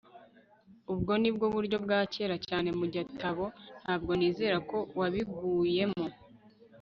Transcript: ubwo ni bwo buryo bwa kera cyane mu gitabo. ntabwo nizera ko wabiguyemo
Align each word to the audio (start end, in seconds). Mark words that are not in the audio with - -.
ubwo 0.93 1.11
ni 1.21 1.29
bwo 1.35 1.45
buryo 1.55 1.77
bwa 1.85 1.99
kera 2.13 2.35
cyane 2.47 2.69
mu 2.79 2.85
gitabo. 2.95 3.43
ntabwo 3.83 4.11
nizera 4.19 4.57
ko 4.69 4.77
wabiguyemo 4.99 6.05